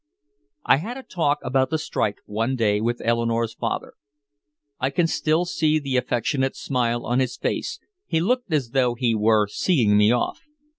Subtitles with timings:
[0.65, 3.93] I had a talk about the strike one day with Eleanore's father.
[4.79, 9.13] I can still see the affectionate smile on his face, he looked as though he
[9.13, 10.41] were seeing me off.